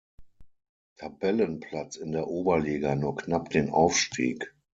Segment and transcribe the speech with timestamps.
[0.97, 4.51] Tabellenplatz in der Oberliga nur knapp den Aufstieg.